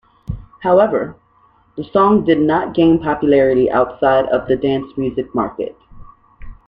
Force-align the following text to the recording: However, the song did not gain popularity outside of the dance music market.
However, 0.63 1.15
the 1.75 1.83
song 1.83 2.23
did 2.25 2.39
not 2.39 2.73
gain 2.73 2.97
popularity 2.97 3.69
outside 3.69 4.25
of 4.29 4.47
the 4.47 4.55
dance 4.57 4.97
music 4.97 5.35
market. 5.35 5.77